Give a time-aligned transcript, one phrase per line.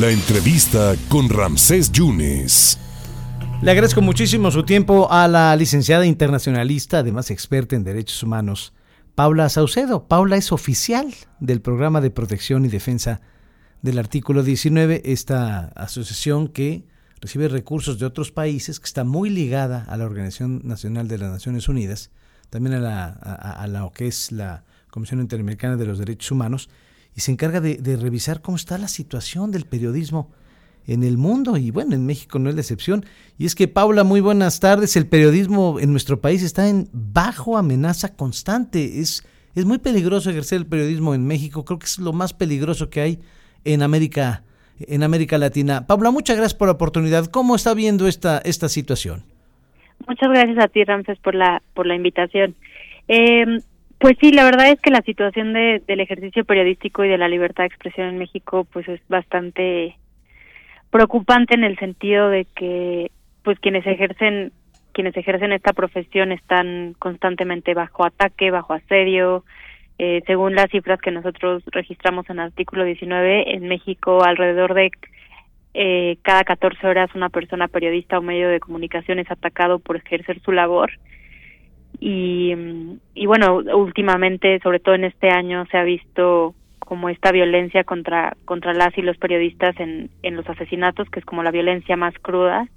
[0.00, 2.80] La entrevista con Ramsés Yunes.
[3.62, 8.72] Le agradezco muchísimo su tiempo a la licenciada internacionalista, además experta en derechos humanos,
[9.14, 10.08] Paula Saucedo.
[10.08, 13.20] Paula es oficial del programa de protección y defensa
[13.82, 16.84] del artículo 19, esta asociación que
[17.20, 21.30] recibe recursos de otros países, que está muy ligada a la Organización Nacional de las
[21.30, 22.10] Naciones Unidas,
[22.50, 26.68] también a, la, a, lo que es la Comisión Interamericana de los Derechos Humanos,
[27.16, 30.30] y se encarga de, revisar cómo está la situación del periodismo
[30.86, 33.04] en el mundo y bueno, en México no es la excepción.
[33.38, 34.96] Y es que Paula, muy buenas tardes.
[34.96, 39.00] El periodismo en nuestro país está en bajo amenaza constante.
[39.00, 41.64] Es, es muy peligroso ejercer el periodismo en México.
[41.64, 43.18] Creo que es lo más peligroso que hay
[43.64, 44.42] en América,
[44.80, 45.86] en América Latina.
[45.86, 47.26] Paula, muchas gracias por la oportunidad.
[47.26, 49.22] ¿Cómo está viendo esta, esta situación?
[50.06, 52.54] Muchas gracias a ti, Ramses, por la, por la invitación.
[53.08, 53.60] Eh,
[54.04, 57.26] pues sí, la verdad es que la situación de, del ejercicio periodístico y de la
[57.26, 59.96] libertad de expresión en México pues es bastante
[60.90, 63.10] preocupante en el sentido de que
[63.42, 64.52] pues quienes ejercen
[64.92, 69.42] quienes ejercen esta profesión están constantemente bajo ataque, bajo asedio.
[69.98, 74.90] Eh, según las cifras que nosotros registramos en el artículo 19, en México alrededor de
[75.72, 80.42] eh, cada 14 horas una persona periodista o medio de comunicación es atacado por ejercer
[80.42, 80.90] su labor.
[82.06, 82.54] Y,
[83.14, 88.36] y bueno, últimamente, sobre todo en este año, se ha visto como esta violencia contra
[88.44, 92.12] contra las y los periodistas en en los asesinatos que es como la violencia más
[92.18, 92.68] cruda.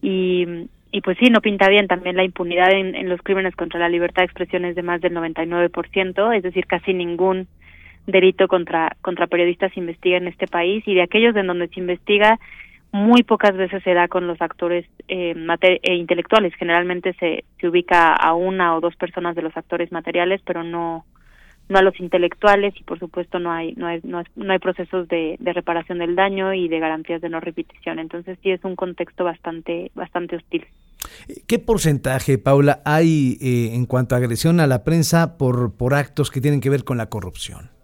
[0.00, 0.46] Y
[0.90, 3.90] y pues sí no pinta bien también la impunidad en, en los crímenes contra la
[3.90, 7.48] libertad de expresión es de más del 99%, es decir, casi ningún
[8.06, 11.80] delito contra contra periodistas se investiga en este país y de aquellos en donde se
[11.80, 12.38] investiga
[12.92, 15.34] muy pocas veces se da con los actores eh,
[15.82, 16.54] e intelectuales.
[16.54, 21.04] Generalmente se se ubica a una o dos personas de los actores materiales pero no
[21.68, 24.22] no a los intelectuales y por supuesto no hay no hay no,
[24.52, 27.98] hay procesos de, de, reparación del daño y de garantías de no repetición.
[27.98, 30.64] Entonces sí es un contexto bastante bastante hostil.
[31.46, 36.30] Qué porcentaje Paula hay eh, en cuanto a agresión a la prensa por por actos
[36.30, 37.77] que tienen que ver con la corrupción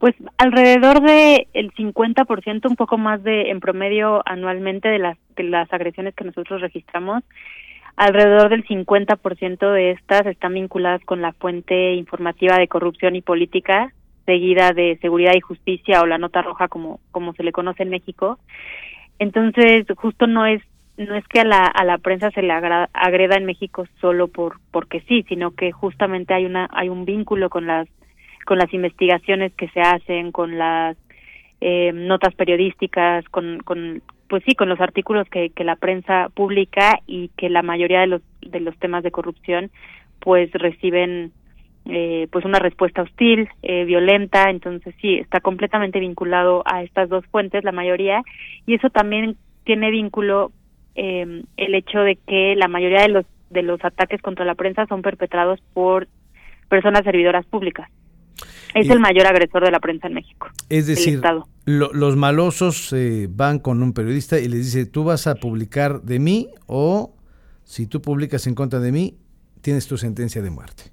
[0.00, 5.44] pues alrededor de el 50% un poco más de en promedio anualmente de las de
[5.44, 7.22] las agresiones que nosotros registramos
[7.96, 13.92] alrededor del 50% de estas están vinculadas con la fuente informativa de corrupción y política,
[14.24, 17.90] seguida de seguridad y justicia o la nota roja como como se le conoce en
[17.90, 18.38] México.
[19.18, 20.62] Entonces, justo no es
[20.96, 24.60] no es que a la a la prensa se le agreda en México solo por
[24.70, 27.86] porque sí, sino que justamente hay una hay un vínculo con las
[28.44, 30.96] con las investigaciones que se hacen, con las
[31.60, 37.00] eh, notas periodísticas, con, con pues sí, con los artículos que, que la prensa publica
[37.06, 39.70] y que la mayoría de los, de los temas de corrupción
[40.20, 41.32] pues reciben
[41.86, 47.26] eh, pues una respuesta hostil, eh, violenta, entonces sí, está completamente vinculado a estas dos
[47.26, 48.22] fuentes, la mayoría,
[48.66, 50.52] y eso también tiene vínculo
[50.94, 54.86] eh, el hecho de que la mayoría de los de los ataques contra la prensa
[54.86, 56.06] son perpetrados por
[56.68, 57.90] personas servidoras públicas.
[58.74, 60.48] Es el mayor agresor de la prensa en México.
[60.68, 61.20] Es decir,
[61.66, 66.18] los malosos eh, van con un periodista y le dice, tú vas a publicar de
[66.18, 67.14] mí o
[67.64, 69.14] si tú publicas en contra de mí,
[69.60, 70.84] tienes tu sentencia de muerte.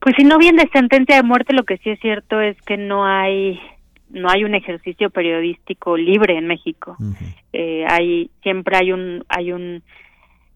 [0.00, 2.76] Pues si no bien de sentencia de muerte, lo que sí es cierto es que
[2.76, 3.58] no hay
[4.10, 6.96] no hay un ejercicio periodístico libre en México.
[7.52, 9.82] eh, hay siempre hay un hay un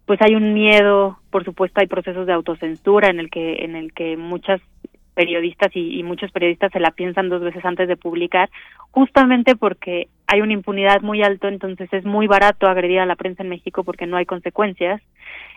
[0.06, 3.92] pues hay un miedo, por supuesto hay procesos de autocensura en el que en el
[3.92, 4.60] que muchas
[5.14, 8.50] periodistas y, muchos periodistas se la piensan dos veces antes de publicar,
[8.90, 13.42] justamente porque hay una impunidad muy alto, entonces es muy barato agredir a la prensa
[13.42, 15.02] en México porque no hay consecuencias,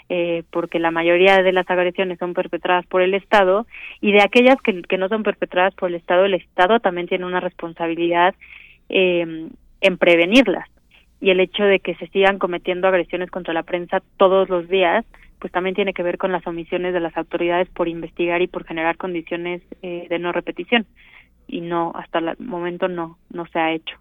[0.10, 3.66] eh, porque la mayoría de las agresiones son perpetradas por el Estado
[4.02, 7.26] y de aquellas que, que no son perpetradas por el Estado, el Estado también tiene
[7.26, 8.36] una responsabilidad
[8.90, 9.50] eh,
[9.82, 10.70] en prevenirlas.
[11.22, 15.06] Y el hecho de que se sigan cometiendo agresiones contra la prensa todos los días,
[15.40, 18.66] pues también tiene que ver con las omisiones de las autoridades por investigar y por
[18.66, 20.86] generar condiciones eh, de no repetición
[21.48, 23.96] y no hasta el momento no no se ha hecho.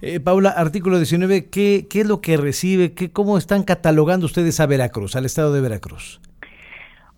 [0.00, 2.94] Eh, Paula, artículo 19, ¿qué, ¿qué es lo que recibe?
[2.94, 6.20] ¿Qué, ¿Cómo están catalogando ustedes a Veracruz, al estado de Veracruz?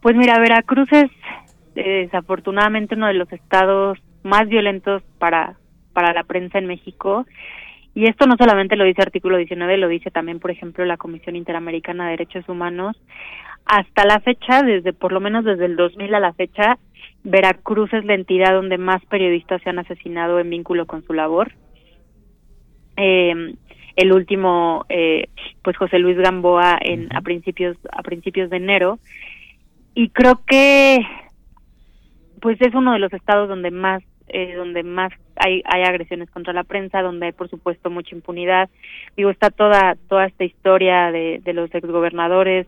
[0.00, 1.10] Pues mira, Veracruz es
[1.74, 5.56] eh, desafortunadamente uno de los estados más violentos para,
[5.92, 7.26] para la prensa en México.
[7.94, 11.34] Y esto no solamente lo dice artículo 19, lo dice también, por ejemplo, la Comisión
[11.34, 12.96] Interamericana de Derechos Humanos
[13.68, 16.78] hasta la fecha, desde por lo menos desde el 2000 a la fecha,
[17.22, 21.52] Veracruz es la entidad donde más periodistas se han asesinado en vínculo con su labor.
[22.96, 23.54] Eh,
[23.96, 25.28] el último, eh,
[25.62, 28.98] pues José Luis Gamboa en a principios a principios de enero
[29.94, 31.00] y creo que
[32.40, 36.52] pues es uno de los estados donde más eh, donde más hay, hay agresiones contra
[36.52, 38.68] la prensa, donde hay por supuesto mucha impunidad.
[39.16, 42.66] Digo, está toda, toda esta historia de, de los exgobernadores,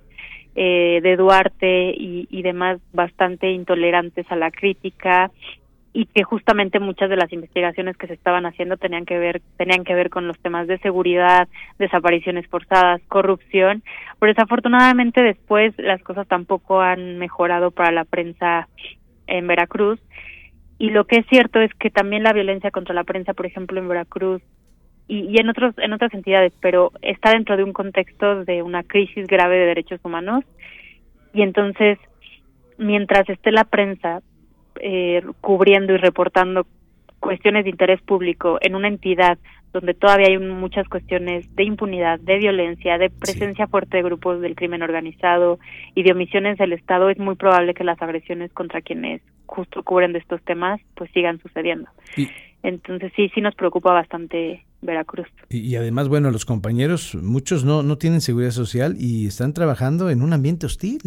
[0.55, 5.31] eh, de Duarte y, y demás bastante intolerantes a la crítica
[5.93, 9.85] y que justamente muchas de las investigaciones que se estaban haciendo tenían que ver tenían
[9.85, 11.49] que ver con los temas de seguridad,
[11.79, 13.83] desapariciones forzadas, corrupción.
[14.19, 18.69] Pero desafortunadamente después las cosas tampoco han mejorado para la prensa
[19.27, 20.01] en Veracruz.
[20.79, 23.79] Y lo que es cierto es que también la violencia contra la prensa, por ejemplo,
[23.79, 24.43] en Veracruz
[25.11, 28.85] y, y en otros en otras entidades, pero está dentro de un contexto de una
[28.85, 30.45] crisis grave de derechos humanos.
[31.35, 31.99] Y entonces,
[32.79, 34.23] mientras esté la prensa
[34.81, 36.65] eh, cubriendo y reportando
[37.19, 39.37] cuestiones de interés público en una entidad
[39.73, 44.57] donde todavía hay muchas cuestiones de impunidad, de violencia, de presencia fuerte de grupos del
[44.57, 45.59] crimen organizado
[45.95, 50.13] y de omisiones del Estado, es muy probable que las agresiones contra quienes justo cubren
[50.13, 51.89] de estos temas pues sigan sucediendo.
[52.63, 55.29] Entonces sí, sí nos preocupa bastante Veracruz.
[55.49, 60.11] Y, y, además, bueno, los compañeros, muchos no, no tienen seguridad social y están trabajando
[60.11, 61.01] en un ambiente hostil.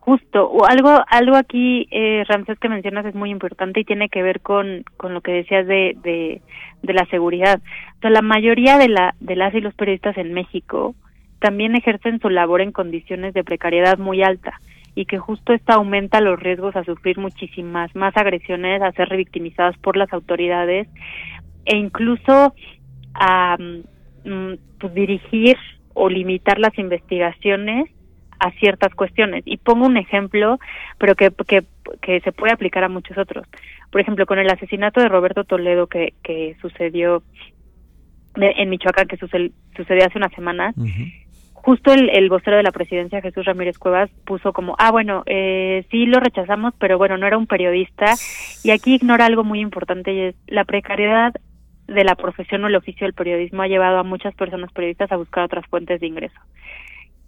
[0.00, 4.22] Justo, o algo, algo aquí, eh, Ramsés, que mencionas es muy importante y tiene que
[4.22, 6.40] ver con, con lo que decías de, de,
[6.82, 7.60] de la seguridad.
[7.98, 10.94] O sea, la mayoría de, la, de las y los periodistas en México
[11.40, 14.58] también ejercen su labor en condiciones de precariedad muy alta
[14.98, 19.78] y que justo esto aumenta los riesgos a sufrir muchísimas más agresiones, a ser revictimizados
[19.78, 20.88] por las autoridades
[21.66, 22.52] e incluso
[23.14, 25.56] a mm, pues, dirigir
[25.94, 27.88] o limitar las investigaciones
[28.40, 29.44] a ciertas cuestiones.
[29.46, 30.58] Y pongo un ejemplo,
[30.98, 31.62] pero que, que,
[32.02, 33.46] que se puede aplicar a muchos otros.
[33.92, 37.22] Por ejemplo, con el asesinato de Roberto Toledo que, que sucedió
[38.34, 40.74] en Michoacán, que sucedió, hace una semana,
[41.68, 45.84] justo el, el, vocero de la presidencia, Jesús Ramírez Cuevas, puso como, ah, bueno, eh,
[45.90, 48.14] sí lo rechazamos, pero bueno, no era un periodista.
[48.64, 51.34] Y aquí ignora algo muy importante y es la precariedad
[51.86, 55.16] de la profesión o el oficio del periodismo ha llevado a muchas personas periodistas a
[55.16, 56.40] buscar otras fuentes de ingreso.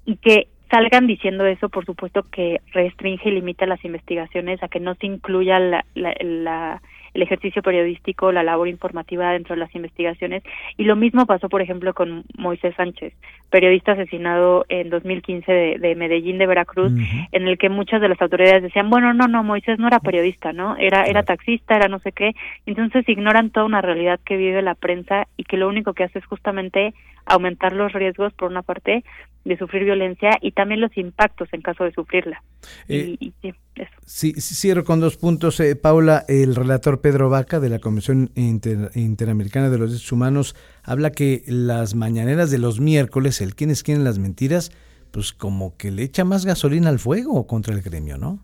[0.06, 4.80] Y que salgan diciendo eso, por supuesto que restringe y limita las investigaciones a que
[4.80, 6.82] no se incluya la, la, la,
[7.14, 10.42] el ejercicio periodístico, la labor informativa dentro de las investigaciones.
[10.76, 13.12] Y lo mismo pasó, por ejemplo, con Moisés Sánchez,
[13.50, 17.28] periodista asesinado en 2015 de, de Medellín, de Veracruz, uh -huh.
[17.32, 20.52] en el que muchas de las autoridades decían, bueno, no, no, Moisés no era periodista,
[20.52, 20.76] ¿no?
[20.76, 22.34] Era, era taxista, era no sé qué.
[22.66, 26.18] Entonces ignoran toda una realidad que vive la prensa y que lo único que hace
[26.18, 26.94] es justamente
[27.30, 29.04] aumentar los riesgos, por una parte,
[29.44, 32.42] de sufrir violencia y también los impactos en caso de sufrirla.
[32.88, 33.90] Eh, y, y, sí, eso.
[34.04, 35.58] Sí, cierro con dos puntos.
[35.60, 40.56] Eh, Paula, el relator Pedro Vaca de la Comisión Inter, Interamericana de los Derechos Humanos
[40.84, 44.70] habla que las mañaneras de los miércoles, el quienes quieren las mentiras,
[45.10, 48.40] pues como que le echa más gasolina al fuego contra el gremio, ¿no?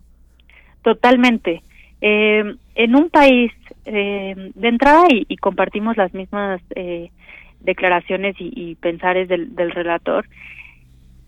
[0.81, 1.61] Totalmente.
[2.01, 3.51] Eh, en un país
[3.85, 7.09] eh, de entrada y, y, compartimos las mismas eh,
[7.59, 10.27] declaraciones y, y pensares del, del, relator,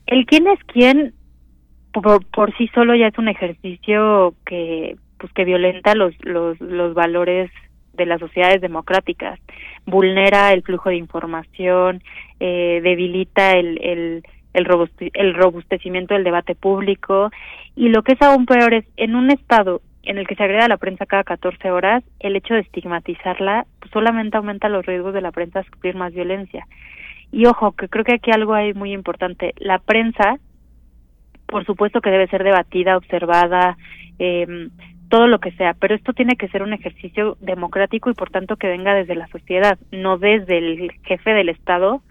[0.06, 1.14] el quién es quién
[1.92, 6.94] por, por, sí solo ya es un ejercicio que pues que violenta los los los
[6.94, 7.52] valores
[7.94, 9.40] de las sociedades democráticas
[9.86, 12.02] vulnera el flujo de información
[12.40, 14.24] eh, debilita el, el
[14.54, 17.32] el, robuste, el robustecimiento del debate público
[17.76, 20.68] y lo que es aún peor es en un estado en el que se agrega
[20.68, 25.22] la prensa cada 14 horas, el hecho de estigmatizarla pues, solamente aumenta los riesgos de
[25.22, 26.66] la prensa a sufrir más violencia.
[27.32, 29.54] Y ojo, que creo que aquí algo hay muy importante.
[29.58, 30.40] La prensa,
[31.46, 33.78] por supuesto que debe ser debatida, observada,
[34.18, 34.70] eh,
[35.10, 38.56] todo lo que sea, pero esto tiene que ser un ejercicio democrático y por tanto
[38.56, 42.02] que venga desde la sociedad, no desde el jefe del Estado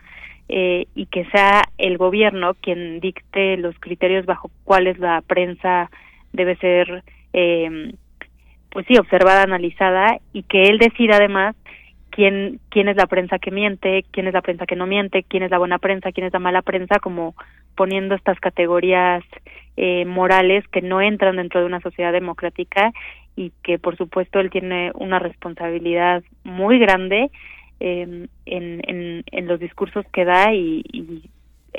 [0.48, 5.90] eh, y que sea el gobierno quien dicte los criterios bajo cuáles la prensa
[6.32, 7.04] debe ser
[7.38, 7.92] eh,
[8.70, 11.54] pues sí, observada, analizada y que él decida además
[12.10, 15.42] quién, quién es la prensa que miente, quién es la prensa que no miente, quién
[15.42, 17.34] es la buena prensa, quién es la mala prensa, como
[17.76, 19.22] poniendo estas categorías
[19.76, 22.92] eh, morales que no entran dentro de una sociedad democrática
[23.36, 27.30] y que por supuesto él tiene una responsabilidad muy grande
[27.78, 31.30] eh, en, en, en los discursos que da y, y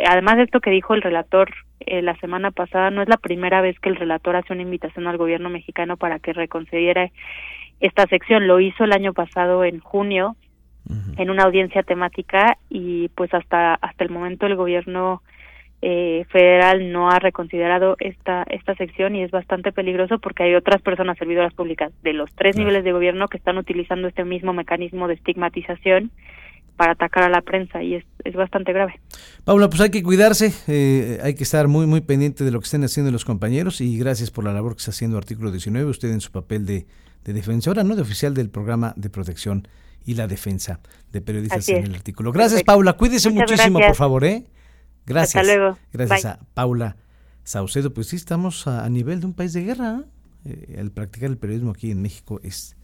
[0.05, 1.49] además de esto que dijo el relator
[1.81, 5.07] eh, la semana pasada, no es la primera vez que el relator hace una invitación
[5.07, 7.11] al gobierno mexicano para que reconsidere
[7.79, 8.47] esta sección.
[8.47, 10.35] Lo hizo el año pasado en junio
[10.89, 11.21] uh -huh.
[11.21, 15.21] en una audiencia temática y pues hasta hasta el momento el gobierno
[15.81, 20.81] eh, federal no ha reconsiderado esta esta sección y es bastante peligroso porque hay otras
[20.81, 25.07] personas servidoras públicas de los tres niveles de gobierno que están utilizando este mismo mecanismo
[25.07, 26.11] de estigmatización
[26.79, 29.01] para atacar a la prensa y es, es bastante grave.
[29.43, 32.63] Paula, pues hay que cuidarse, eh, hay que estar muy muy pendiente de lo que
[32.63, 36.09] estén haciendo los compañeros y gracias por la labor que está haciendo Artículo 19, usted
[36.09, 36.87] en su papel de,
[37.25, 37.97] de defensora, ¿no?
[37.97, 39.67] De oficial del programa de protección
[40.05, 40.79] y la defensa
[41.11, 42.31] de periodistas en el artículo.
[42.31, 42.93] Gracias, Paula.
[42.93, 44.45] Cuídese muchísimo, por favor, ¿eh?
[45.05, 45.35] Gracias.
[45.35, 45.77] Hasta luego.
[45.91, 46.95] Gracias a Paula
[47.43, 47.93] Saucedo.
[47.93, 50.05] Pues sí, estamos a, nivel de un país de guerra.
[50.45, 50.75] ¿eh?
[50.77, 52.77] el practicar el periodismo aquí en México es,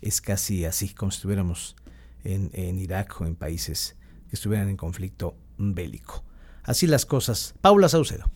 [0.00, 1.76] es casi así, como si estuviéramos
[2.24, 3.96] en, en Irak o en países
[4.28, 6.24] que estuvieran en conflicto bélico.
[6.62, 7.54] Así las cosas.
[7.60, 8.30] Paula Saucedo.